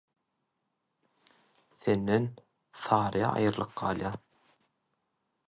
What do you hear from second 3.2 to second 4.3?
aýrylyp galýar.